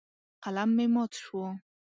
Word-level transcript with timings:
قلم 0.43 0.69
مې 0.75 0.85
مات 0.93 1.11
شو. 1.23 1.41